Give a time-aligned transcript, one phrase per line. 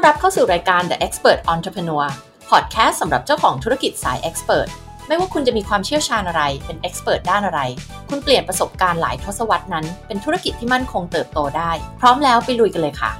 [0.00, 2.06] อนรับเข้าสู่รายการ The Expert Entrepreneur
[2.50, 4.68] Podcast สำหรับเจ้าของธุรกิจสาย Expert
[5.06, 7.60] ไม่ว่าคุณจะมีความเชี่ยวชาญอะไร เป็น Expert ด้านอะไร
[8.08, 13.10] คุณเปลี่ยนประสบการณ์หลายทศวรรษนั้น เป็นธุรกิจที่มั่นคงเติบโตได้ พร้อมแล้วไปลุยกันเลยค่ะ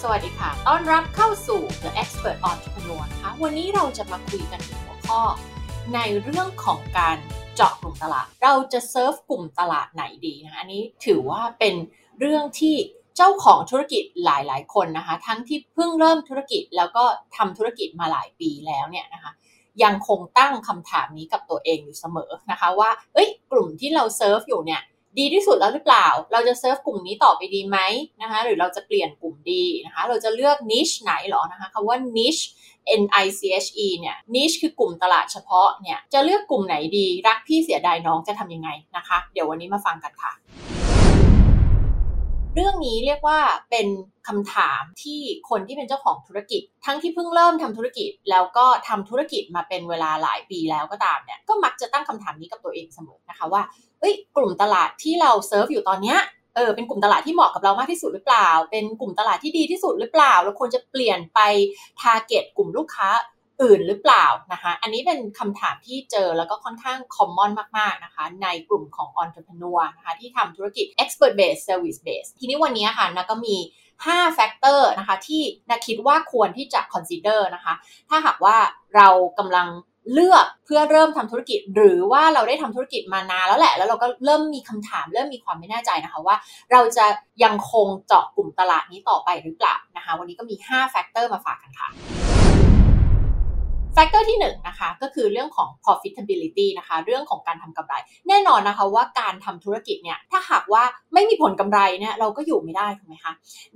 [0.00, 5.20] สวัสดีค่ะ ต้อนรับเข้าสู่ The Expert Entrepreneur นะคะวันนี้เราจะมาคุยกันถึงหัวข้อ
[5.94, 7.16] ในเรื่องของการ
[7.56, 11.74] เจาะกลุ่มตลาด เราจะเซิร์ฟกลุ่มตลาดไหนดีนะ อันนี้ถือว่าเป็น
[12.20, 12.76] เรื่องที่
[13.16, 17.04] เจ้าของธุรกิจหลายๆ คนนะคะ ทั้งที่เพิ่งเริ่มธุรกิจแล้วก็
[17.36, 19.32] ทำธุรกิจมาหลายปีแล้วเนี่ยนะคะ
[19.82, 24.82] ยังคงตั้งคำถามนี้กับตัวเองอยู่เสมอนะคะว่าเอ้ยกลุ่มที่เราเซิร์ฟอยู่เนี่ย
[25.18, 27.78] ดีที่สุดแล้วหรือเปล่า เราจะเซิร์ฟกลุ่มนี้ต่อไปดีไหม
[28.22, 32.36] นะคะหรือเราจะเปลี่ยนกลุ่มดีนะคะเราจะเลือกนิชไหนหรอนะคะคำว่านิช
[33.02, 40.32] N I C H E เนี่ยนิชคือกลุ่มตลาดเฉพาะเนี่ยจะเลือกกลุ่มไหนดีรักพี่เสียดายน้องจะทำยังไงนะคะ เดี๋ยววันนี้มาฟังกันค่ะ
[42.54, 43.38] เรื่องนี้เรียกว่า
[43.70, 43.86] เป็น
[44.28, 45.20] คำถามที่
[45.50, 53.62] คนที่เป็นเจ้าของธุรกิจ ทั้งที่เพิ่งเริ่มทำธุรกิจ แล้วก็ทำธุรกิจมาเป็นเวลาหลายปีแล้วก็ตามเนี่ยก็มักจะตั้งคำถามนี้กับตัวเองเสมอนะคะว่า
[54.00, 56.18] เอ้ยกลุ่มตลาดที่เราเซิร์ฟอยู่ตอนเนี้ย
[56.56, 61.40] เออเป็นกลุ่มตลาดที่เหมาะกับเรามากที่สุดหรือเปล่า เป็นกลุ่มตลาดที่ดีที่สุดหรือเปล่า เราควรจะเปลี่ยนไป
[62.00, 63.08] target กลุ่มลูกค้า
[63.62, 73.56] อื่นหรือเปล่านะคะ อันนี้เป็นคำถามที่เจอแล้วก็ค่อนข้างคอมมอนมากๆนะคะ ในกลุ่มของ entrepreneur นะคะที่ทำธุรกิจ expert based service based ทีนี้วันนี้ค่ะนะก็มี
[74.00, 77.74] 5 factor นะคะที่นาคิดว่าควรที่จะ consider นะคะ
[78.08, 78.56] ถ้าหากว่า
[78.96, 79.68] เรากำลัง
[80.12, 86.36] เลือกเพื่อเริ่มทำธุรกิจ หรือว่าเราได้ทำธุรกิจมานานแล้วแหละ แล้วเราก็เริ่มมีคำถาม เริ่มมีความไม่แน่ใจนะคะว่า
[86.72, 87.06] เราจะ
[87.44, 91.88] ยังคงเจาะกลุ่มตลาดนี้ต่อไปหรือเปล่านะคะ วันนี้ก็มี5 factor มาฝากกันค่ะ
[93.94, 97.94] factor ที่1นะคะก็คือเรื่องของ profitability นะคะ เรื่องของการทำกำไร
[98.28, 100.82] แน่นอนนะคะว่าการทำธุรกิจเนี่ยถ้าหากว่า
[101.14, 103.32] ไม่มีผลกำไรเนี่ยเราก็อยู่ไม่ได้ถูกไหมคะ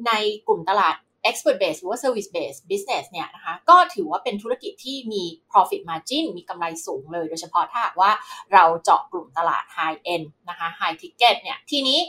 [0.06, 0.12] ใน
[0.47, 0.95] กลุ่มตลาด
[1.29, 5.22] expert base หรือว่า service base business เนี่ยนะคะก็ถือว่าเป็นธุรกิจที่มี
[5.53, 8.11] profit margin มีกำไรสูงเลย โดยเฉพาะถ้าหากว่า
[8.53, 12.00] เราเจาะกลุ่มตลาด high end นะคะ high ticket เนี่ยทีนี้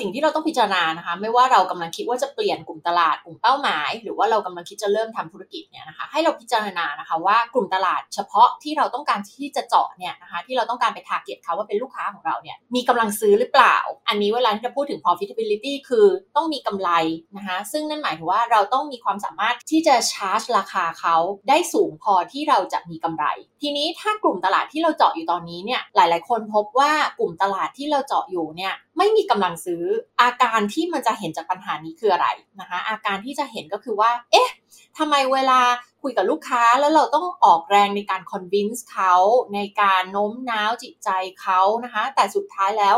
[0.00, 13.76] สิ่งที่เราต้องพิจารณานะคะ ไม่ว่าเรากำลังคิดว่าจะเปลี่ยนกลุ่มตลาดกลุ่มเป้าหมาย หรือว่าเรากำลังคิดจะเริ่มทำธุรกิจเนี่ยนะคะ ให้เราพิจารณานะคะว่ากลุ่มตลาดเฉพาะที่เราต้องการที่จะเจาะเนี่ยนะคะ ที่เราต้องการไป target เขาว่าเป็นลูกค้าของเราเนี่ยมีกำลังซื้อหรือเปล่า
[14.08, 16.06] อันนี้เวลาที่จะพูดถึง profitability คือ
[16.36, 16.90] ต้องมีกำไร
[17.36, 21.16] นะคะ ซึ่งนั่นหมายถึงว่าเราต้องมีความสามารถที่จะชาร์จราคาเขา
[21.48, 23.24] ได้สูงพอที่เราจะมีกำไร
[23.62, 29.84] ทีนี้ถ้ากลุ่มตลาดที่เราเจาะอยู่ตอนนี้เนี่ยหลาย ๆ คนพบว่ากลุ่มตลาดที่เราเจาะอยู่เนี่ย ไม่มีกำลังซื้อ
[30.20, 32.28] อาการที่มันจะเห็นจากปัญหานี้คืออะไร
[32.60, 34.50] นะคะ อาการที่จะเห็นก็คือว่า เอ๊ะ
[34.98, 35.60] ทำไมเวลา
[36.02, 39.14] คุยกับลูกค้าแล้วเราต้องออกแรงในการ convince เขา
[39.54, 41.08] ในการโน้มน้าวจิตใจ
[41.40, 42.96] เขานะคะ แต่สุดท้ายแล้ว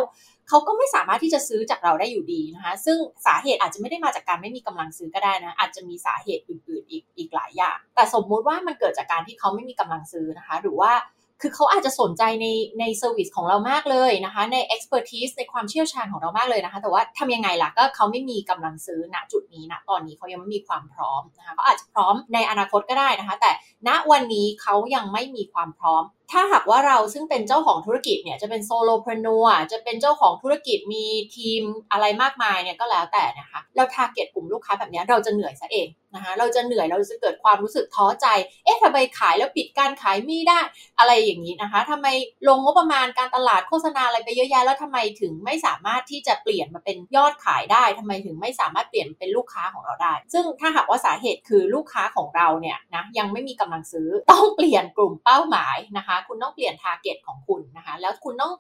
[0.49, 10.93] เขาก็ไม่สามารถที่จะซื้อจากเราได้อยู่ดีนะคะ ซึ่งสาเหตุอาจจะไม่ได้มาจากการไม่มีกำลังซื้อก็ได้นะ อาจจะมีสาเหตุอื่นๆอีกอีกหลายอย่าง แต่สมมุติว่ามันเกิดจากการที่เขาไม่มีกำลังซื้อนะคะ หรือว่า
[11.41, 12.47] คือเขาอาจจะสนใจใน
[12.81, 23.51] ในเซอร์วิสของเรามากเลยนะคะ ใน expertise ในความเชี่ยวชาญของเรามากเลยนะคะ แต่ว่าทำยังไงล่ะก็เขาไม่มีกำลังซื้อณจุดนี้ณตอนนี้เขายังไม่มีความพร้อมนะคะเขาอาจจะพร้อมในอนาคตก็ได้นะคะ แต่
[23.89, 26.03] ณวันนี้เขายังไม่มีความพร้อม
[26.33, 31.05] ถ้าหากว่าเราซึ่งเป็นเจ้าของธุรกิจเนี่ยจะเป็น solopreneur จะเป็นเจ้าของธุรกิจมี
[31.37, 38.27] ทีมอะไรมากมายเนี่ยก็แล้วแต่นะคะเรา target กลุ่มลูกค้าแบบนี้เราจะเหนื่อยซะเองนะคะเราจะเหนื่อยเราจะเกิดความรู้สึกท้อใจ
[38.65, 40.61] เอ๊ะทำไมขายแล้วปิดการขายไม่ได้
[40.99, 42.07] อะไรอย่างนี้นะคะทำไม
[42.49, 58.53] ลงงบประมาณการตลาดโฆษณาอะไรไปเยอะแยะแล้วทำไมถึงไม่สามารถที่จะเปลี่ยนมาเป็นยอดขายได้ทำไมถึงไม่สามารถเปลี่ยนเป็นลูกค้าของเราได้ ซึ่งถ้าหากว่าสาเหตุคือลูกค้าของเราเนี่ยนะยังไม่มีกำลังซื้อต้องเปลี่ยนกลุ่มเป้าหมายนะคะคุณต้องเปลี่ยน target ของคุณนะคะ แล้วคุณต้อง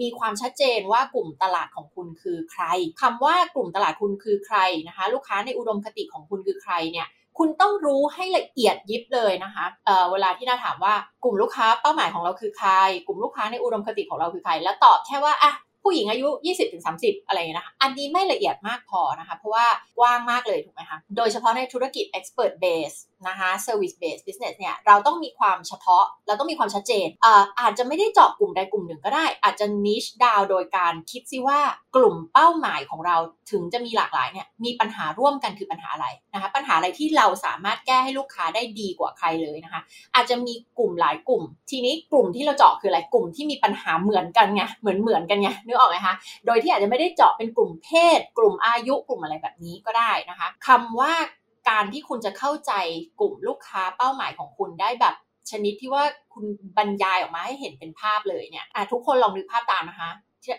[0.00, 2.64] มีความชัดเจนว่ากลุ่มตลาดของคุณคือใคร
[3.00, 4.58] คำว่ากลุ่มตลาดคุณคือใคร
[4.88, 7.08] นะคะ ลูกค้าในอุดมคติของคุณคือใครเนี่ย
[7.38, 12.70] คุณต้องรู้ให้ละเอียดยิบเลยนะคะเเวลาที่น่าถามว่ากลุ่มลูกค้าเป้าหมายของเราคือใคร
[13.06, 15.52] กลุ่มลูกค้าในอุดมคติของเราคือใคร แล้วตอบแค่ว่าอะ
[15.84, 16.28] ผู้หญิงอายุ
[16.78, 19.66] 20-30 อะไรนะคะ อันนี้ไม่ละเอียดมากพอนะคะ เพราะว่า
[19.98, 22.96] กว้างมากเลยถูกไหมคะ โดยเฉพาะในธุรกิจ expert base
[23.28, 31.58] นะคะ service based business เนี่ยเราต้องมีความเฉพาะ เราต้องมีความชัดเจนอ่าอาจจะไม่ได้เจาะกลุ่มใดกลุ่มหนึ่งก็ได้ อาจจะ niche down โดยการคิดซิว่า
[31.96, 33.16] กลุ่มเป้าหมายของเรา
[33.50, 39.82] ถึงจะมีหลากหลายเนี่ยมีปัญหาร่วมกันคือปัญหาอะไรนะคะปัญหาอะไรที่เราสามารถแก้ให้ลูกค้าได้ดีกว่าใครเลยนะคะ
[40.14, 46.14] อาจจะมีกลุ่มหลายกลุ่ม ทีนี้กลุ่มที่เราเจาะคืออะไรกลุ่มที่มีปัญหาเหมือนกันไงเหมือนเหมือนกันไงนึกออกไหมคะ
[46.46, 47.88] โดยที่อาจจะไม่ได้เจาะเป็นกลุ่มเพ
[48.18, 51.12] ศ กลุ่มอายุกลุ่มอะไรแบบนี้ก็ได้นะคะคำว่า
[51.68, 52.72] การที่คุณจะเข้าใจ
[53.20, 55.14] กลุ่มลูกค้าเป้าหมายของคุณได้แบบ
[55.50, 56.04] ชนิดที่ว่า
[56.34, 56.44] คุณ
[56.76, 60.10] บรรยายออกมาให้เห็นเป็นภาพเลยเนี่ยทุกคนลองนึกภาพตามนะคะ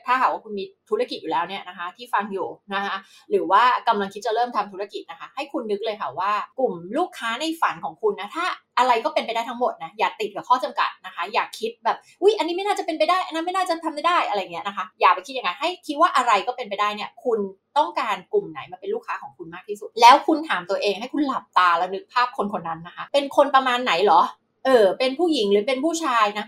[0.07, 2.95] ถ้าหากว่าคุณมีธุรกิจอยู่แล้วเนี่ยนะคะ ที่ฟังอยู่นะคะ
[3.29, 8.45] หรือว่ากำลังคิดจะเริ่มทำธุรกิจนะคะ ให้คุณนึกเลยค่ะว่ากลุ่มลูกค้าในฝันของคุณนะถ้า
[8.77, 17.39] อะไรก็เป็นไปได้ทั้งหมดนะอย่าติดกับข้อจำกัดนะคะ อย่าคิดแบบอุ้ยอันนี้ไม่น่าจะเป็นไปได้ อันนั้นไม่น่าจะทำได้อะไรเงี้ยนะคะ อย่าไปคิดอย่างนั้นให้คิดว่าอะไรก็เป็นไปได้เนี่ยคุณ
[17.77, 24.21] ต้องการกลุ่มไหนมาเป็นลูกค้าของคุณมากที่สุด แล้วคุณถามตัวเองให้คุณหลับตาแล้วนึกภาพคนคนนั้นนะคะ เป็นคนประมาณไหนหรอ
[24.65, 26.45] เออเป็นผู้หญิงหรือเป็นผู้ชายนะ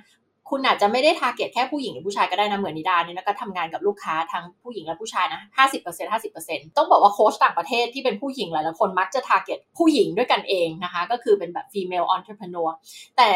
[0.51, 12.69] คุณอาจจะไม่ได้ target แค่ผู้หญิงหรือผู้ชายก็ได้นะเหมือนนิดาเนี่ยนะก็ทำงานกับลูกค้าทั้งผู้หญิงและผู้ชายนะห้าสิบเปอร์เซ็นต์ห้าสิบเปอร์เซ็นต์ต้องบอกว่าโค้ชต่างประเทศที่เป็นผู้หญิงหลายๆคนมักจะ target ผู้หญิงด้วยกันเองนะคะ ก็คือเป็นแบบ female entrepreneur
[13.18, 13.30] แต่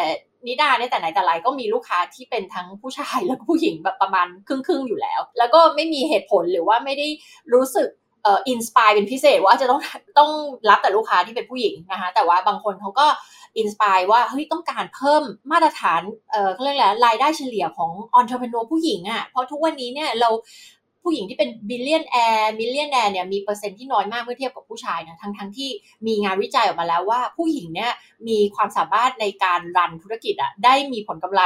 [0.48, 7.08] นิดาเนี่ยแต่ไหนแต่ไรก็มีลูกค้าที่เป็นทั้งผู้ชายแล้วก็ผู้หญิงแบบประมาณครึ่งๆอยู่แล้ว แล้วก็ไม่มีเหตุผลหรือว่าไม่ได้
[7.56, 7.90] รู้สึก
[8.24, 9.82] เอ่อ inspire เป็นพิเศษว่าจะต้อง
[10.20, 10.32] ต้อง
[10.70, 13.08] รับแต่ลูกค้าที่เป็นผู้หญิงนะคะแต่ว่าบางคนเขาก็
[13.58, 20.30] inspire ว่าเฮ้ยต้องการเพิ่มมาตรฐานเอ่อเขาเรียกอะไรรายได้เฉลี่ยของ entrepreneur ผู้หญิงอะเพราะทุกวันนี้เนี่ยเรา
[21.04, 25.70] ผู้หญิงที่เป็น billionaire millionaire เนี่ยมีเปอร์เซ็นต์ที่น้อยมากเมื่อเทียบกับผู้ชายนะทั้งทั้งที่
[26.08, 27.92] มีงานวิจัยออกมาแล้วว่าผู้หญิงเนี่ย
[28.28, 31.42] มีความสามารถในการ run ธุรกิจอะได้มีผลกำไร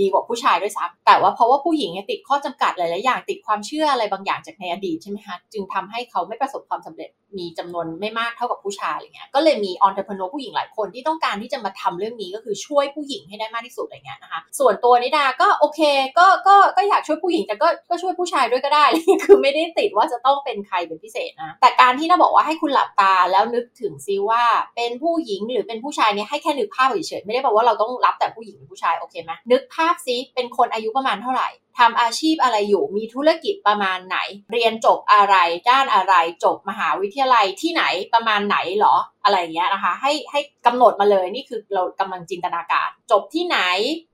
[0.00, 15.80] ดีกว่าผู้ชายด้วยซ้ำแต่ว่าเพราะว่าผู้หญิงติดข้อจำกัดหลายๆอย่างติดความเชื่ออะไรบางอย่างจากในอดีตใช่ไหมคะจึงทำให้เขาไม่ประสบความสำเร็จ มีจำนวนไม่มากเท่ากับผู้ชายอะไรเงี้ย ก็เลยมีออนเทอร์เพโนผู้หญิงหลายคนที่ต้องการที่จะมาทำเรื่องนี้ก็คือช่วยผู้หญิงให้ได้มากที่สุดอะไรเงี้ยนะคะ ส่วนตัวนิดาก็โอเค
[16.18, 18.86] ก็ก็ก็อยากช่วยผู้หญิงแต่ก็ก็ช่วยผู้ชายด้วยก็ได้
[19.24, 24.42] คือไม่ได้ติดว่าจะต้องเป็นใครเป็นพิเศษนะ แต่การที่น่าบอกว่าให้คุณหลับตาแล้วนึกถึงซิว่า
[24.76, 31.48] เป็นผู้หญิงหรือเป็นผู้ชายเนี่ยให้แค่นึกภาพเฉยๆไม่ได้บอกว่าเราต้องรับแต่ผู้หญิงหรือผู้ชายโอเคไหมนึกภาพซิเป็นคนอายุประมาณเท่าไหร่
[31.80, 34.18] ทำอาชีพอะไรอยู่ มีธุรกิจประมาณไหน
[34.52, 35.36] เรียนจบอะไร
[35.70, 37.84] ด้านอะไร จบมหาวิทยาลัยที่ไหน
[38.14, 43.58] ประมาณไหนหรอ อะไรเงี้ยนะคะ ให้ให้กำหนดมาเลย นี่คือเรากำลังจินตนาการ จบที่ไหน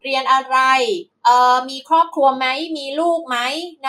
[0.04, 0.58] เรียนอะไร
[1.24, 2.46] เอ่อมีครอบครัวไหม
[2.78, 3.38] มีลูกไหม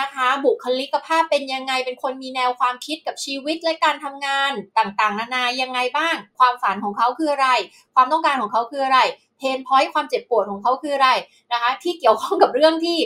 [0.00, 7.48] นะคะ บุคลิกภาพเป็นยังไง เป็นคนมีแนวความคิดกับชีวิตและการทำงานต่างๆ นานายังไงบ้าง ความฝันของเขาคืออะไร
[7.94, 9.00] ความต้องการของเขาคืออะไร
[9.38, 11.10] เพนพอยต์ความเจ็บปวดของเขาคืออะไร
[11.52, 12.98] นะคะ ที่เกี่ยวข้องกับเรื่องที่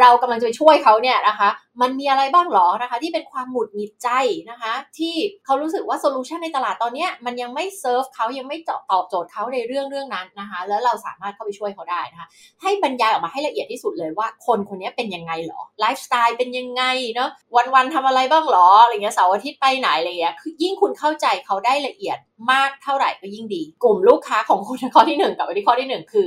[0.00, 1.48] เรากำลังจะไปช่วยเขาเนี่ยนะคะ
[1.80, 4.08] มันมีอะไรบ้างหรอนะคะ ที่เป็นความหงุดหงิดใจ
[4.50, 5.14] นะคะ ที่
[5.44, 8.56] เขารู้สึกว่า solution ในตลาดตอนนี้มันยังไม่เซิร์ฟเขายังไม่
[8.90, 12.28] ตอบโจทย์เขาในเรื่องเรื่องนั้นนะคะ แล้วเราสามารถเข้าไปช่วยเขาได้นะคะ
[12.62, 16.82] ให้บรรยายออกมาให้ละเอียดที่สุดเลยว่าคนคนนี้เป็นยังไงหรอไลฟ์สไตล์เป็นยังไง
[17.14, 17.30] เนาะ
[17.74, 22.18] วันๆทำอะไรบ้างหรออะไรเงี้ยเสาร์อาทิตย์ไปไหนอะไรเงี้ยคือยิ่งคุณเข้าใจเขาได้ละเอียด
[22.50, 26.26] มากเท่าไหร่ก็ยิ่งดี กลุ่มลูกค้าของคุณข้อที่ 1 กับอันที่ข้อที่ 1 คือ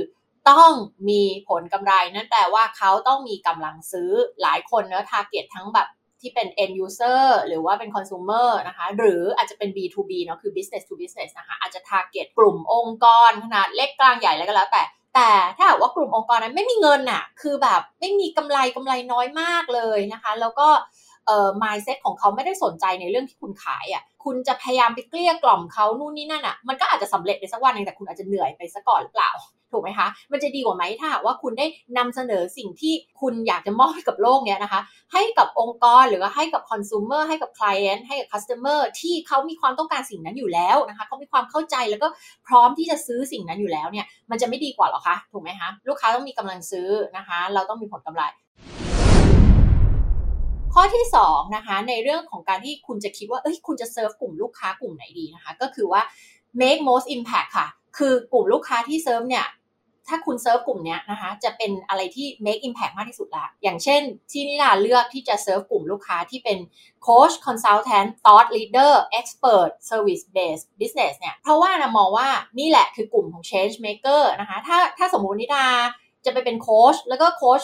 [0.50, 0.70] ต้อง
[1.08, 4.10] มีผลกำไร นั่นแปลว่าเขาต้องมีกำลังซื้อ
[4.42, 5.88] หลายคนเนะทาร์เก็ตทั้งแบบ
[6.20, 14.82] ที่เป็น end user หรือว่าเป็น consumer นะคะ หรืออาจจะเป็น B2B เนาะคือ business to business นะคะ อาจจะ target กลุ่มองค์กรขนาดเล็กกลางใหญ่อะไรก็แล้วแต่
[15.14, 20.68] แต่ถ้าหากว่ากลุ่มองค์กรนั้นไม่มีเงินอะคือแบบไม่มีกำไรกำไรน้อยมากเลยนะคะ แล้วก็
[21.26, 29.30] เอ่อ mindset ของเขาไม่ได้สนใจในเรื่องที่คุณขายอะ่ะ คุณจะพยายามไปเกลี้ยกล่อมเขานู่นนี่นั่นอะ่ะ มันก็อาจจะสำเร็จในสักวันหนึ่งแต่คุณอาจจะเหนื่อยไปซะก่อนหรือเปล่า
[29.72, 31.66] ถูกไหมคะ มันจะดีกว่าไหมถ้าว่าคุณได้
[31.98, 34.80] นำเสนอสิ่งที่คุณอยากจะมอบให้กับโลกเนี้ยนะคะ
[35.12, 42.08] ให้กับองค์กรหรือว่าให้กับคอน sumer ให้กับ client ให้กับ customer ที่เขามีความต้องการสิ่งนั้นอยู่แล้วนะคะเขามีความเข้าใจแล้วก็
[42.46, 48.24] พร้อมที่จะซื้อสิ่งนั้นอยู่แล้วเนี่ย มันจะไม่ดีกว่าหรอคะ ถูกไหมคะ ลูกค้าต้องมีกำลังซื้อนะคะ เราต้องมีผลกำไร
[50.74, 56.00] ข้อที่2นะคะในเรื่องของการที่คุณจะคิดว่าเอ้ยคุณจะเซิร์ฟกลุ่มลูกค้ากลุ่มไหนดีนะคะ ก็คือว่า
[56.60, 57.66] make most impact ค่ะ
[57.98, 59.46] คือกลุ่มลูกค้าที่เซิร์ฟเนี่ย
[60.08, 66.58] ถ้าคุณเซิร์ฟกลุ่มนี้นะคะ จะเป็นอะไรที่ make impact มากที่สุดละ อย่างเช่น ที่นิดาเลือกที่จะเซิร์ฟกลุ่มลูกค้าที่เป็น
[67.06, 75.66] coach consultant thought leader expert service based business เนี่ย เพราะว่านิดามองว่านี่แหละคือกลุ่มของ change maker นะคะ ถ้าถ้าสมมุตินิดา
[76.24, 77.62] จะไปเป็นโค้ชแล้วก็โค้ช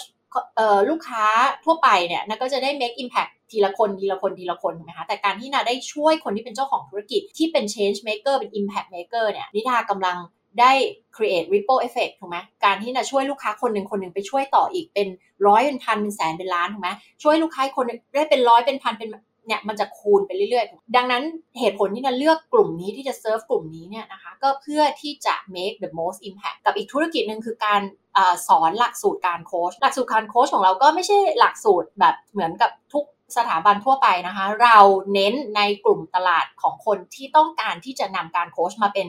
[0.90, 1.24] ลูกค้า
[1.64, 10.18] ทั่วไปเนี่ยนะก็จะได้ make impact ทีละคนทีละคนทีละคนถูกไหมคะแต่การที่นิดาได้ช่วยคนที่เป็นเจ้าของธุรกิจที่เป็น change maker เป็น impact maker เนี่ยนิดากำลัง
[10.60, 10.72] ได้
[11.16, 15.08] create ripple effect ถูกไหมการที่นาช่วยลูกค้าคนหนึ่งคนหนึ่งไปช่วยต่ออีกเป็น
[15.46, 16.90] ร้อยเป็นพันเป็นแสนเป็นล้านถูกไหม
[17.22, 17.84] ช่วยลูกค้าคน
[18.14, 19.10] ได้เป็นร้อยเป็นพันเป็น
[19.46, 21.22] เนี่ยมันจะคูณไปเรื่อยๆ ดังนั้น
[21.58, 27.82] เหตุผลที่นันเลือกกลุ่มนี้ที่จะเซิร์ฟกลุ่มนี้เนี่ยนะคะก็เพื่อที่จะ make the most impact กับอีกธุรกิจหนึ่งคือการ
[28.16, 28.18] อ
[28.48, 33.04] สอนหลักสูตรการโค้ชหลักสูตรการโค้ชของเราก็ไม่ใช่หลักสูตรแบบเหมือนกับทุก
[33.36, 34.78] สถาบันทั่วไปนะคะ เรา
[35.14, 39.06] เน้นในกลุ่มตลาดของคนที่ต้องการที่จะนำการโค้ชมาเป็น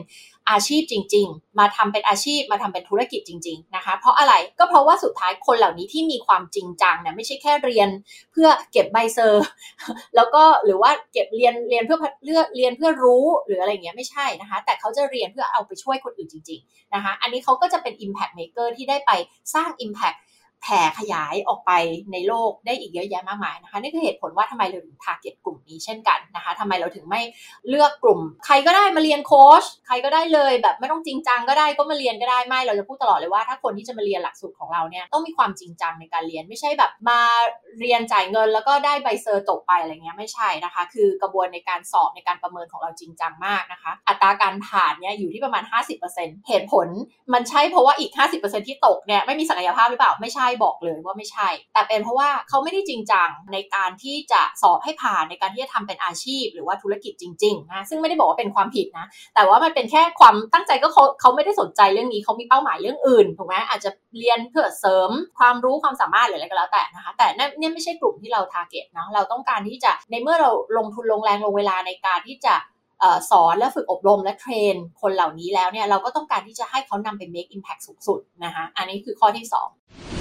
[0.50, 7.88] อาชีพจริง ๆ มาทำเป็นอาชีพมาทำเป็นธุรกิจจริง ๆ นะคะ เพราะอะไรก็เพราะว่าสุดท้ายคนเหล่านี้ที่มีความจริงจังเนี่ยไม่ใช่แค่เรียน
[8.32, 9.46] เพื่อเก็บใบ cer
[10.16, 19.10] แล้วก็หรือว่าเก็บเรียนเรียนเพื่อเลือกเรียนเพื่อรู้หรืออะไรเงี้ยไม่ใช่นะคะ แต่เขาจะเรียนเพื่อเอาไปช่วยคนอื่นจริง ๆ นะคะ อันนี้เขาก็จะเป็น impact maker ที่ได้ไป
[19.54, 20.18] สร้าง impact
[20.62, 21.72] แผ่ขยายออกไป
[22.12, 27.20] ในโลกได้อีกเยอะแยะมากมายนะคะนี่คือเหตุผลว่าทำไมเราถึง target กลุ่มนี้เช่นกันนะคะทำไมเราถึงไม่
[27.68, 37.20] เลือกกลุ่ม ใครก็ได้มาเรียนโค้ชใครก็ได้เลยแบบไม่ต้องจริงจังก็ได้ก็มาเรียนก็ได้ไม่เราจะพูดตลอดเลยว่าถ้าคนที่จะมาเรียนหลักสูตรของเราเนี่ยต้องมีความจริงจังในการเรียนไม่ใช่แบบมา
[37.80, 45.64] เรียนจ่ายเงิน แล้วก็ได้ใบเซอร์จบไปอะไรเงี้ยไม่ใช่นะคะ คือกระบวนในการสอบในการประเมินของเราจริงจังมากนะคะ อัตราการผ่านเนี่ยอยู่ที่ประมาณ
[46.06, 46.88] 50%เหตุผล
[47.32, 67.26] มันใช่เพราะว่าอีก 50%ที่ตกเนี่ยไม่มีศักยภาพหรือเปล่าไม่ใช่บอกเลยว่าไม่ใช่ แต่เป็นเพราะว่าเขาไม่ได้จริงจังในการที่จะสอบให้ผ่านในการที่จะทำเป็นอาชีพ หรือว่าธุรกิจจริงๆนะซึ่งไม่ได้บอกว่าเป็นความผิดนะ แต่ว่ามันเป็นแค่ความตั้งใจก็เขาเขาไม่ได้สนใจเรื่องนี้เขามีเป้าหมายเรื่องอื่นถูกไหมอาจจะเรียนเพื่อเสริมความรู้ความสามารถหรืออะไรก็แล้วแต่นะคะ แต่
[67.58, 72.54] นี่ไม่ใช่กลุ่มที่เราทาร์เก็ตนะเราต้องการที่จะในเมื่อเราลงทุนลงแรงลงเวลาในการที่จะ
[73.30, 80.15] สอนและฝึกอบรมและเทรน คนเหล่านี้แล้วเนี่ยเราก็ต้องการที่จะให้เขานำไป make impact สูงสุดนะคะอันนี้คือข้อที่ 2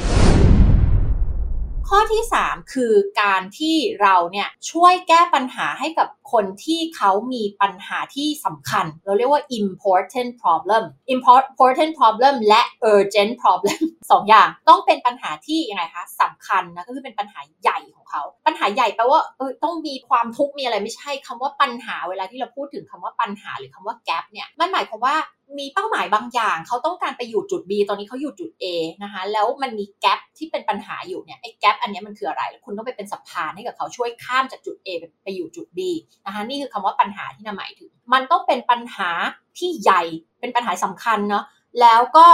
[1.89, 12.61] ข้อที่ 3 คือการที่เราเนี่ยช่วยแก้ปัญหาให้กับคนที่เขามีปัญหาที่สำคัญ เราเรียกว่า important problem important problem และ
[12.93, 13.79] urgent problem
[14.11, 25.15] สองอย่างต้องเป็นปัญหาที่ยังไงคะสำคัญนะก็คือเป็นปัญหาใหญ่ของเขา ปัญหาใหญ่แปลว่าเออต้องมีความทุกข์มีอะไรไม่ใช่คำว่าปัญหาเวลาที่เราพูดถึงคำว่าปัญหาหรือคำว่า gap เนี่ยมันหมายความว่า
[25.59, 28.65] มีเป้าหมายบางอย่าง เขาต้องการไปอยู่จุด B ตอนนี้เขาอยู่จุด A
[29.03, 34.89] นะคะแล้วมันมีแกลบที่เป็นปัญหาอยู่เนี่ยไอ้แกลบอันนี้มันคืออะไร คุณต้องไปเป็นสะพานให้กับเขาช่วยข้ามจากจุด A
[35.23, 35.79] ไปอยู่จุด B
[36.25, 39.09] นะคะนี่คือคำว่าปัญหาที่นหมายถึง มันต้องเป็นปัญหา
[39.57, 40.03] ที่ใหญ่
[40.39, 41.43] เป็นปัญหาสำคัญเนาะ
[41.81, 42.27] แล้วก็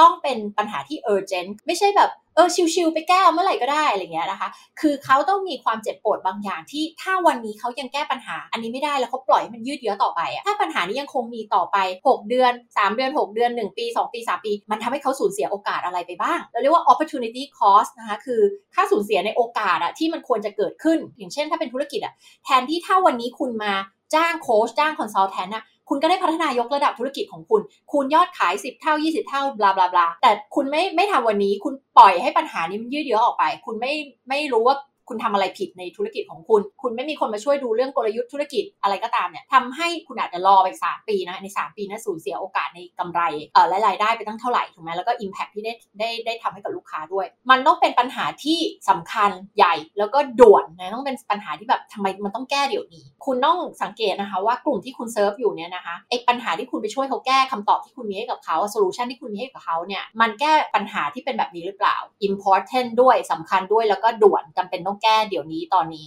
[0.00, 4.48] ต้องเป็นปัญหาที่ urgent ไม่ใช่แบบ เออชิวๆไปแก้เมื่อไหร่ก็ได้อะไรเงี้ยนะคะ
[4.80, 11.76] คือเขาต้องมีความเจ็บปวดบางอย่างที่ถ้าวันนี้เขายังแก้ปัญหา อันนี้ไม่ได้แล้วเขาปล่อยให้มันยืดเยื้อต่อไปอะถ้าปัญหานี้ยังคงมีต่อไป
[12.08, 17.42] 6 เดือน 3 เดือน 6 เดือน 1 ปี 2 ปี 3 ปี มันทำให้เขาสูญเสียโอกาสอะไรไปบ้าง เราเรียกว่า opportunity
[17.58, 18.40] cost นะคะคือ
[18.74, 23.74] ค่าสูญเสียในโอกาสอะที่มันควรจะเกิดขึ้น อย่างเช่น ถ้าเป็นธุรกิจอะแทนที่ถ้าวันนี้คุณมา
[24.14, 27.60] จ้างโค้ชจ้างคอนซัลแทนอะ คุณก็ได้พัฒนายกระดับธุรกิจของคุณ
[27.92, 33.92] คุณยอดขาย 10 เท่า 20 เท่าบลาบลาบลาแต่คุณไม่ไม่ทำวันนี้ คุณปล่อยให้ปัญหานี้มันยืดเยื้อออกไป คุณไม่
[34.28, 34.76] ไม่รู้ว่า
[35.08, 43.20] คุณทำอะไรผิดในธุรกิจของคุณ คุณไม่มีคนมาช่วยดูเรื่องกลยุทธ์ธุรกิจอะไรก็ตามเนี่ยทำให้คุณอาจจะรอไปสามปีนะใน 3 ปีนะสูญเสียโอกาสในกำไร
[43.52, 61.96] เอ่อและรายได้ไปตั้งเท่าไหร่ถูกไหมแล้วก็ Impact ที่ได้ได้ได้ทำให้กับลูกค้าด้วย มันต้องเป็นปัญหาที่สำคัญใหญ่แล้วก็ด่วนนะต้องเป็นปัญหาที่แบบทำไมมันต้องแก้เดี๋ยวนี้ คุณต้องสังเกตนะคะว่ากลุ่มที่คุณเซิร์ฟอยู่เนี่ยนะคะไอ้ปัญหาที่คุณไปช่วยเขาแก้คำตอบที่คุณมีให้กับเขา solution ที่คุณมีให้กับเขาเนี่ยมันแก้ปัญหาที่เป็นแบบนี้หรือเปล่า
[62.28, 66.06] important ด้วยสำคัญด้วยแล้วก็ด่วนจำเป็นต้องแก้เดี๋ยวนี้ตอนนี้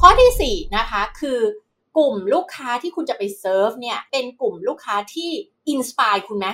[0.00, 1.40] ข้อที่4นะคะคือ
[1.96, 5.30] กลุ่มลูกค้าที่คุณจะไปเซิร์ฟเนี่ยเป็นกลุ่มลูกค้าที่
[5.68, 6.46] inspire คุณไหม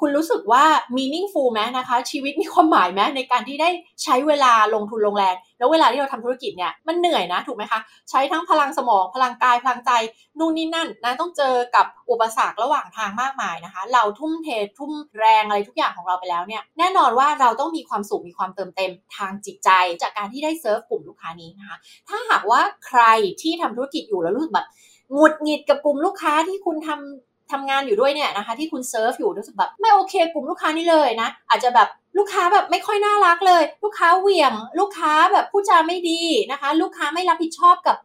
[0.00, 0.64] คุณรู้สึกว่า
[0.96, 3.70] meaningful ไหมนะคะ ชีวิตมีความหมายไหมในการที่ได้
[4.02, 9.90] ใช้เวลาลงทุนลงแรงแล้วเวลาที่เราทำธุรกิจเนี่ยมันเหนื่อยนะถูกไหมคะ ใช้ทั้งพลังสมองพลังกายพลังใจ
[10.38, 14.48] นู่นนี่นั่นนะต้องเจอกับอุปสรรคระหว่างทางมากมายนะคะ เราทุ่มเท
[14.78, 19.70] ทุ่มแรงอะไรทุกอย่างของเราไปแล้วเนี่ยแน่นอนว่าเราต้องมีความสุขมีความเติมเต็มทางจิตใจ
[20.02, 21.76] จากการที่ได้เซิร์ฟกลุ่มลูกค้านี้นะคะ
[22.08, 23.02] ถ้าหากว่าใคร
[23.42, 24.68] ที่ทำธุรกิจอยู่แล้วรู้สึกแบบ
[25.14, 31.88] หงุดหงิดกับกลุ่มลูกค้าที่คุณทำ ทำงานอยู่ด้วยเนี่ยนะคะ ที่คุณเซิร์ฟอยู่รู้สึกแบบไม่โอเค กลุ่มลูกค้านี่เลยนะ อาจจะแบบ
[32.18, 37.96] ลูกค้าแบบไม่ค่อยน่ารักเลย ลูกค้าเหวี่ยง ลูกค้าแบบพูดจาไม่ดีนะคะ ลูกค้าไม่รับผิดชอบกับ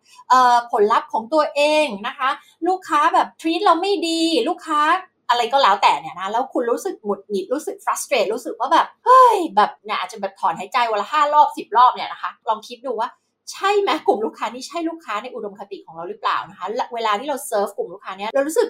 [0.72, 2.30] ผลลัพธ์ของตัวเองนะคะ
[2.68, 4.82] ลูกค้าแบบทรีตเราไม่ดี ลูกค้า
[5.30, 13.10] อะไรก็แล้วแต่เนี่ยนะ แล้วคุณรู้สึกหงุดหงิด รู้สึกฟรัสเตรตรู้สึกว่าแบบ เฮ้ย แบบเนี่ยอาจจะแบบถอนหายใจวันละห้ารอบสิบรอบเนี่ยนะคะ ลองคิดดูว่า
[13.52, 16.66] ใช่ไหมกลุ่มลูกค้านี่ใช่ลูกค้าในอุดมคติของเราหรือเปล่านะคะ
[16.96, 18.68] เวลาที่เราเซิร์ฟกลุ่มลูกค้านี้เรารู้สึก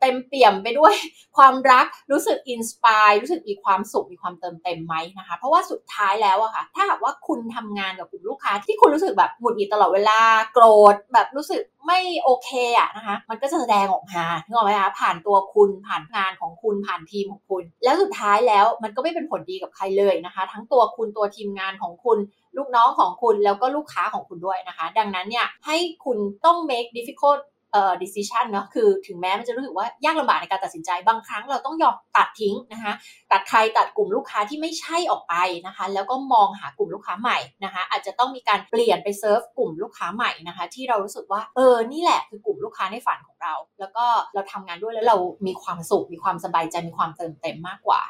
[0.00, 0.94] เต็มเปี่ยมไปด้วย
[1.36, 10.20] ความรักรู้สึก inspire รู้สึกมีความสุขมีความเติมเต็มไหมนะคะ เพราะว่าสุดท้ายแล้วอะค่ะ ถ้าหากว่าคุณทำงานกับกลุ่มลูกค้าที่คุณรู้สึกแบบหงุดหงิดตลอดเวลา
[10.52, 22.18] โกรธแบบรู้สึกไม่โอเคอะนะคะ มันก็จะแสดงออกมาถึงออกไหมคะผ่านตัวคุณผ่านงานของคุณผ่านทีมของคุณ แล้วสุดท้ายแล้วมันก็ไม่เป็นผลดีกับใครเลยนะคะ ทั้งตัวคุณตัวทีมงานของคุณ
[22.56, 27.40] ลูกน้องของคุณแล้วก็ลูกค้าของคุณด้วยนะคะ ดังนั้นเนี่ยให้คุณต้อง make difficult
[27.74, 32.92] เอ่อ decision เนาะคือถึงแม้มันจะรู้สึกว่ายากลำบากในการตัดสินใจ บางครั้งเราต้องยอมตัดทิ้งนะคะ
[33.32, 35.34] ตัดใครตัดกลุ่มลูกค้าที่ไม่ใช่ออกไป
[35.66, 44.04] นะคะ แล้วก็มองหากลุ่มลูกค้าใหม่นะคะอาจจะต้องมีการเปลี่ยนไปเซิร์ฟกลุ่มลูกค้าใหม่นะคะ ที่เรารู้สึกว่าเออนี่แหละคือกลุ่มลูกค้าในฝันของเรา แล้วก็
[44.34, 45.16] เราทำงานด้วยแล้วเรา
[45.46, 48.00] มีความสุขมีความสบายใจมีความเติมเต็มมากกว่า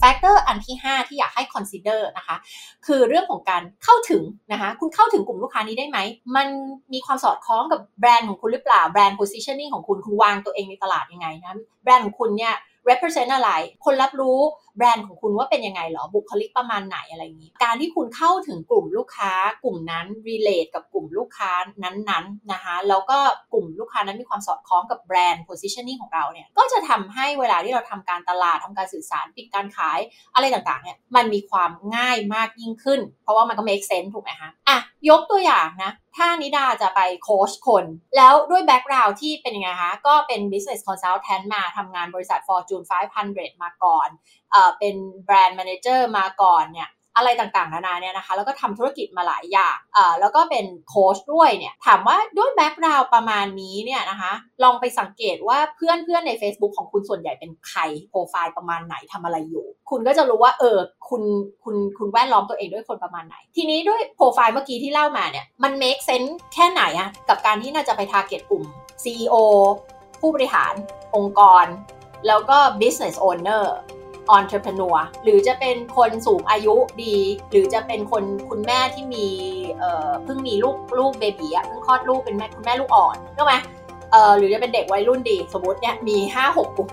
[0.00, 2.36] factor อันที่ 5 ที่อยากให้ consider นะคะ
[2.86, 5.98] คือเรื่องของการเข้าถึงนะคะ คุณเข้าถึงกลุ่มลูกค้านี้ได้ไหม
[6.36, 6.48] มัน
[6.92, 12.54] มีความสอดคล้องกับแบรนด์ของคุณหรือเปล่า brand positioning ของคุณ คุณวางตัวเองในตลาดยังไงนะ แบรนด์ของคุณเนี่ย
[12.90, 13.50] represent อะไร
[13.84, 14.40] คนรับรู้
[14.76, 19.32] แบรนด์ของคุณว่าเป็นยังไงหรอ บุคลิกประมาณไหนอะไรอย่างนี้ การที่คุณเข้าถึงกลุ่มลูกค้า
[19.64, 21.52] กลุ่มนั้น relate กับกลุ่มลูกค้า
[21.82, 23.18] นั้นๆนะคะ แล้วก็
[23.52, 29.98] กลุ่มลูกค้านั้นมีความสอดคล้องกับแบรนด์ positioning ของเราเนี่ย ก็จะทำให้เวลาที่เราทำการตลาดทำการสื่อสารปิดการขาย
[30.34, 34.78] อะไรต่างๆเนี่ย มันมีความง่ายมากยิ่งขึ้น เพราะว่ามันก็ make sense ถูกไหมคะอะ
[35.10, 37.84] ยกตัวอย่างนะ ถ้านิดาจะไปโค้ชคน
[38.16, 42.84] แล้วด้วย background ที่เป็นยังไงคะก็เป็น business consultant มาทำงานบริษัท Fortune
[43.26, 44.08] 500 มาก่อน
[44.52, 54.32] เอ่อเป็นแบรนด์ manager มาก่อนเนี่ย อะไรต่างๆ นานาเนี่ยนะคะ แล้วก็ทำธุรกิจมาหลายอย่างอ่าแล้วก็เป็นโค้ชด้วยเนี่ย ถามว่าด้วย background ประมาณนี้เนี่ยนะคะ
[54.62, 61.22] ลองไปสังเกตว่าเพื่อนเพื่อนใน Facebook ของคุณส่วนใหญ่เป็นใครโปรไฟล์ประมาณไหนทำอะไรอยู่ คุณก็จะรู้ว่าเออคุณ
[61.64, 68.64] คุณคุณแวดล้อมตัวเองด้วยคนประมาณไหน ทีนี้ด้วยโปรไฟล์เมื่อกี้ที่เล่ามาเนี่ยมัน make sense แค่ไหนอะกับการที่น่าจะไป target กลุ่ม
[69.02, 69.34] CEO
[70.20, 70.74] ผู้บริหาร
[71.16, 71.66] องค์กร
[72.26, 73.64] แล้วก็ business owner
[74.36, 77.16] entrepreneur หรือจะเป็นคนสูงอายุดี
[77.50, 79.26] หรือจะเป็นคนคุณแม่ที่มี
[79.78, 83.54] เอ่อเพิ่งมีลูกลูกเบบีอะเพิ่งคลอดลูกเป็นแม่คุณแม่ลูกอ่อนรู้ไหม
[84.10, 86.88] เอ่อหรือจะเป็นเด็กวัยรุ่นดี สมมติเนี่ยมี 5 6กลุ่ม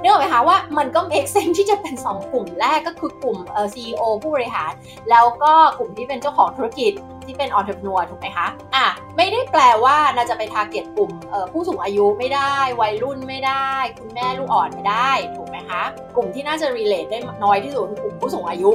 [0.00, 4.72] เนื่องไหมคะว่ามันก็ make sense ที่จะเป็น 2 กลุ่มแรกก็คือกลุ่มเอ่อ CEO ผู้บริหาร
[5.10, 6.92] แล้วก็กลุ่มที่เป็นเจ้าของธุรกิจ
[7.26, 11.10] ที่เป็น entrepreneur ถูกไหมคะอะไม่ได้แปลว่าเราจะไป target กลุ่ม
[11.52, 13.68] ผู้สูงอายุไม่ได้ วัยรุ่นไม่ได้
[13.98, 15.82] คุณแม่ลูกอ่อนไม่ได้ถูกไหมคะ
[16.16, 18.70] กลุ่มที่น่าจะ relate ได้น้อยที่สุดคือกลุ่มผู้สูงอายุ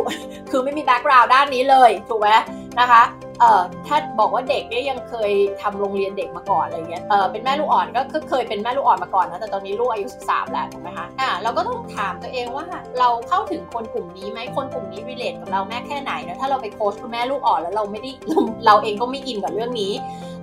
[0.52, 2.30] คือไม่มี background ด้านนี้เลยถูกไหม
[2.80, 3.04] นะคะ
[3.40, 5.32] เอ่อถ้าบอกว่าเด็กเนี่ยยังเคย
[5.62, 12.66] ทำโรงเรียนเด็กมาก่อนอะไรเงี้ยเออเป็นแม่ลูกอ่อนก็เคยเป็นแม่ลูกอ่อนมาก่อนนะแต่ตอนนี้ลูกอายุ 13 แล้วถูกไหมคะอ่าเราก็ต้องถามตัวเองว่า
[13.00, 18.41] เราเข้าถึงคนกลุ่มนี้ไหมคนกลุ่มนี้ relate กับเรามากแค่ไหนนะถ้าเราไปโค้ชคุณแม่ลูกอ่อนแล้วเราไม่ได้เรา
[18.84, 19.92] เองก็ไม่อินกับเรื่องนี้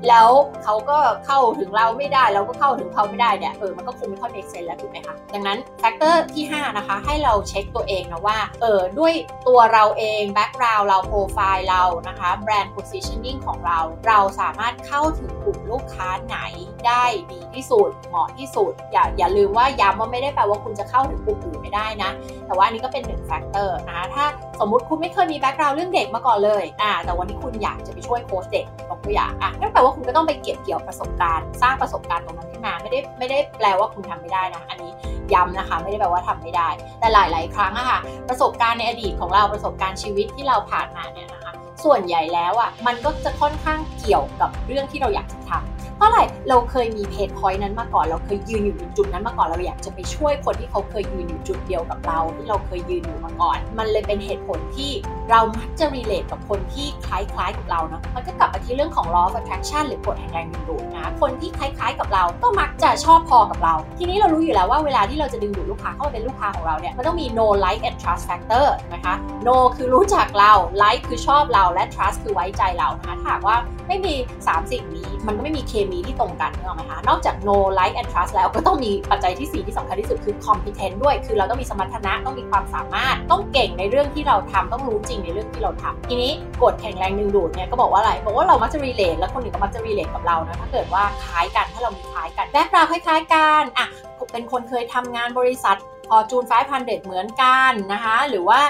[0.08, 0.28] แล้ว
[0.64, 9.14] เขาก็เข้าถึงเราไม่ได้ เราก็เข้าถึงเขาไม่ได้เนี่ยเออมันก็คงไม่ค่อย make sense แล้วถูกไหมคะดังนั้น factor ที่ 5 นะคะ ให้เราเช็คตัวเองนะว่าเออด้วย
[9.48, 16.38] ตัวเราเอง background เราโปรไฟล์เรานะคะแบรนด์ positioning ของเรา เราสามารถเข้าถึงกลุ่มลูกค้าไหน
[16.87, 22.11] ได้ดีที่สุดเหมาะที่สุด อย่าอย่าลืมว่าย้ำว่าไม่ได้แปลว่าคุณจะเข้าถึงกลุ่มอื่นไม่ได้นะ
[22.46, 24.24] แต่ว่าอันนี้ก็เป็นหนึ่ง factor นะคะถ้า
[24.61, 34.92] สมมุติคุณไม่เคยมี background เรื่องเด็กมาก่อนเลยอ่าแต่วันนี้คุณอยากจะไปช่วยโค้ชเด็กยกตัวอย่างอะนั่นแปลว่าคุณก็ต้องไปเก็บเกี่ยวประสบการณ์ สร้างประสบการณ์ตรงนั้นขึ้นมาไม่ได้ไม่ได้แปลว่าคุณทำไม่ได้นะอันนี้
[35.35, 36.68] ย้ำนะคะ ไม่ได้แปลว่าทำไม่ได้
[37.01, 41.53] แต่หลาย ๆ ครั้งอะค่ะประสบการณ์ในอดีตของเราประสบการณ์ชีวิตที่เราผ่านมาเนี่ยนะคะ
[41.85, 54.90] ส่วนใหญ่แล้วอะมันก็จะค่อนข้างเกี่ยวกับเรื่องที่เราอยากจะทำ เพราะอะไรเราเคยมีเพนพอยต์นั้นมาก่อน เราเคยยืนอยู่ในจุดนั้นมาก่อนเราอยากจะไปช่วยคนที่เขาเคยยืนอยู่จุดเดียวกับเราที่เราเคยยืนอยู่มาก่อน มันเลยเป็นเหตุผลที่
[55.30, 69.14] เรามักจะ relate กับคนที่คล้ายๆกับเราเนาะมันก็กลับมาที่เรื่องของ law of attraction หรือกฎแห่งแรงดึงดูดนะคนที่คล้ายๆกับเราก็มักจะชอบพอกับเรา ทีนี้เรารู้อยู่แล้วว่าเวลาที่เราจะดึงดูดลูกค้าเข้ามาเป็นลูกค้าของเราเนี่ยมันต้องมี no like and trust factor นะคะ
[69.46, 73.56] no คือรู้จักเรา like คือชอบเราและ trust คือไว้ใจเรานะถ้าว่า
[73.88, 83.16] ไม่มี 3 สิ่งนี้ มันก็ไม่มีเคมที่ตรงกันนึกออกไหมคะ นอกจาก no like and trust แล้วก็ต้องมีปัจจัยที่ 4 ที่สำคัญที่สุดคือ competent ด้วย คือเราต้องมีสมรรถนะ ต้องมีความสามารถ
[83.31, 93.88] ต้องเก่งในเรื่องที่เราทำต้องรู้จริงในเรื่องที่เราทำทีนี้กฎแข็งแรงดึงดูดเนี่ยก็บอกว่าอะไร บอกว่าเรามักจะ relate แล้วคนอื่นก็มักจะ relate กับเรานะ ถ้าเกิดว่าคล้ายกัน ถ้าเรามีคล้ายกัน แบ็คกราวคล้ายๆกัน อะ
[94.33, 95.77] เป็นคนเคยทำงานบริษัท
[96.09, 98.61] Fortune 500 เหมือนกันนะคะหรือว่า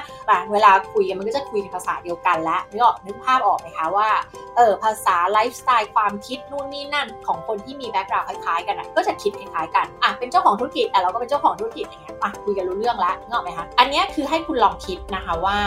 [0.53, 4.09] เวลาคุยกันมันก็จะคุยในภาษาเดียวกันและนึกออกนึกภาพออกไหมคะว่า
[4.57, 15.59] เออภาษาไลฟ์สไตล์ความคิดนู่นนี่นั่นของคนที่มี background คล้ายๆกันอะก็จะคิดคล้ายๆกันอะเป็นเจ้าของธุรกิจอะเราก็เป็นเจ้าของธุรกิจอย่างเงี้ยอะคุยกันรู้เรื่องแล้วนึกออกไหมคะอันนี้คือให้คุณลองคิดนะคะว่า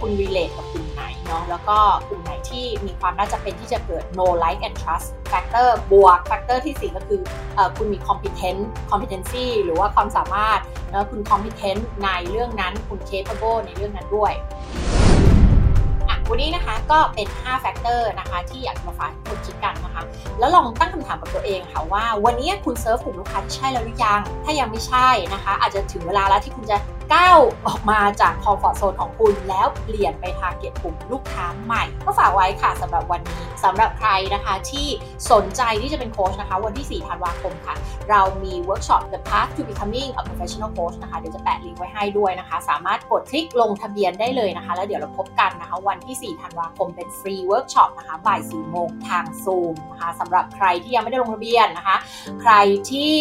[0.00, 7.20] คุณ relate กับกลุ่มไหน เนาะแล้วก็กลุ่มไหนที่มีความน่าจะเป็นที่จะเกิด know like and trust factor บวก factor ที่ 4 ก็คือ
[7.58, 14.32] อคุณมี competent competency หรือว่าความสามารถแล้วคุณ competent ในเรื่องนั้นคุณ capable ในเรื่องนั้นด้วย
[16.30, 20.02] วันนี้นะคะก็เป็น 5 factor นะคะที่อยากมาฝากคุณคิดกันนะคะ
[20.38, 26.76] แล้วลองตั้งคำถามกับตัวเองค่ะว่า วันนี้คุณเซิร์ฟกลุ่มลูกค้าที่ใช่แล้วหรือยัง ถ้ายังไม่ใช่นะคะ อาจจะถึงเวลาแล้วที่คุณจะ
[27.14, 34.86] ก้าวออกมาจาก comfort zone ของคุณ แล้วเปลี่ยนไป target กลุ่มลูกค้าใหม่ ก็ฝากไว้ค่ะสำหรับวันนี้สำหรับใครนะคะที่
[35.32, 37.74] สนใจที่จะเป็นโค้ชนะคะ วันที่ 4 ธันวาคมค่ะ
[38.10, 51.96] เรามีเวิร์กช็อป The Path to Becoming a Professional Coach นะคะ เดี๋ยวจะแปะลิงก์ไว้ให้ด้วยนะคะ สามารถกดคลิกลงทะเบียนได้เลยนะคะ แล้วเดี๋ยวเราพบกันนะคะ วันที่ 4 ธันวาคมเป็นฟรีเวิร์กช็อปนะคะบ่าย4โมงทางซูมนะคะสำหรับใครที่ยังไม่ได้ลงทะเบียนนะคะ
[52.42, 52.52] ใคร
[52.90, 53.14] ที่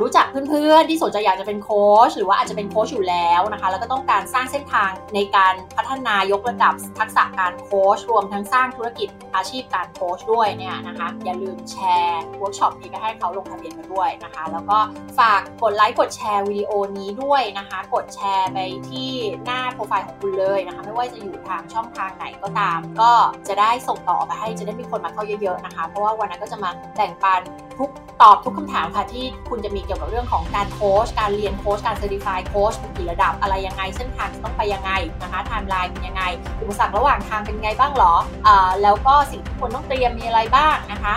[0.00, 14.78] รู้จักเพื่อนๆที่สนใจอยากจะเป็นโค้ชหรือว่าอาจจะเป็นโค้ชอยู่แล้แล้วนะคะ แล้วก็ต้องการสร้างเส้นทางในการพัฒนายกระดับทักษะการโค้ชรวมทั้งสร้างธุรกิจอาชีพการโค้ชด้วยเนี่ยนะคะ อย่าลืมแชร์เวิร์กช็อปนี้ไปให้เขาลงทะเบียนกันด้วยนะคะ แล้วก็
[15.18, 18.58] ฝากกดไลค์กดแชร์วิดีโอนี้ด้วยนะคะ กดแชร์ไป
[18.90, 19.10] ที่
[19.44, 23.12] หน้าโปรไฟล์ของคุณเลยนะคะ ไม่ว่าจะอยู่ทางช่องทางไหนก็ตาม ก็
[23.48, 27.40] จะได้ส่งต่อไปให้จะได้มีคนมาเข้าเยอะๆนะคะ เพราะว่าวันนั้นก็จะมาแบ่งปัน
[27.78, 27.90] ทุก
[28.22, 34.92] ตอบทุกคำถามค่ะที่คุณจะมีเกี่ยวกับเรื่องของการโค้ชการเรียนโค้ชการ certify โค้ชมีกี่ระดับอะไรยังไงเส้นทางจะต้องไปยังไง
[35.22, 36.22] นะคะไทม์ไลน์เป็นยังไง
[36.60, 38.14] อุปสรรคระหว่างทางเป็นไงบ้างหรอ
[38.46, 38.48] อ
[38.82, 41.14] แล้วก็สิ่งที่ควรต้องเตรียมมีอะไรบ้างนะคะ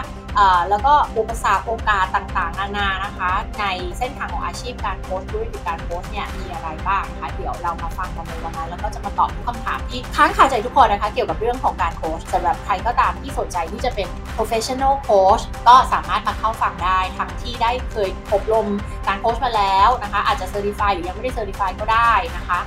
[0.69, 3.65] แล้วก็อุปสรรคโอกาสต่างๆ นานานะคะ ใน
[3.97, 18.67] เส้นทางของอาชีพการโค้ชด้วยหรือการโค้ชเนี่ยมีอะไรบ้างคะเดี๋ยวเรามาฟังกันในวันนั้นแล้วก็จะมาตอบทุกคำถามที่ค้างคาใจทุกคนนะคะ เกี่ยวกับเรื่องของการโค้ชสำหรับใครก็ตามที่สนใจที่จะเป็น professional coach ก็สามารถมาเข้าฟังได้ทั้งที่ได้เคยอบรม
[19.07, 22.59] การโค้ชมาแล้วนะคะ อาจจะ certify หรือยังไม่ได้ certify ก็ได้นะคะ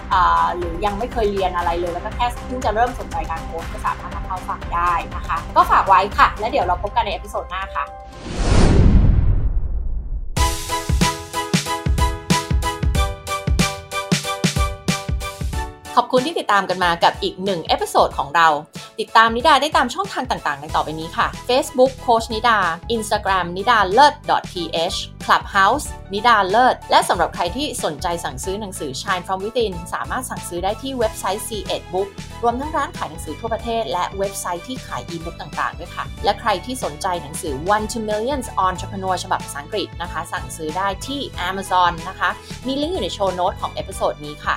[0.56, 7.84] หรือยังไม่เคยเรียนอะไรเลยแล้วก็แค่เพิ่งจะเริ่มสนใจการโค้ชก็สามารถมาเข้าฟังได้นะคะ ก็ฝากไว้ค่ะ และเดี๋ยวเราพบกันใน episode หน้าค่ะ
[15.96, 18.48] ขอบคุณที่ติดตามกันมากับอีกหนึ่ง episode ของเรา
[19.00, 22.58] ติดตามนิดาได้ตามช่องทางต่างๆในต่อไปนี้ค่ะ Facebook โค้ชนิดา
[22.94, 24.14] Instagram นิดาเลิศ
[24.52, 32.08] .th Clubhouse นิดาเลิศ และสำหรับใครที่สนใจสั่งซื้อหนังสือ Shine from Within สามารถสั่งซื้อได้ที่เว็บไซต์ SE-ED Book
[32.42, 42.30] รวมทั้งร้านขายหนังสือทั่วประเทศ และเว็บไซต์ที่ขายอีบุ๊กต่างๆด้วยค่ะ และใครที่สนใจหนังสือ One to Millions Entrepreneur ฉบับภาษาอังกฤษนะคะ สั่งซื้อได้ที่ Amazon นะคะ
[42.66, 44.56] มีลิงก์อยู่ใน show note ของ episode นี้ค่ะ